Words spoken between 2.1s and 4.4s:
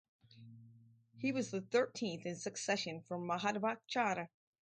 in succession from Madhvacharya.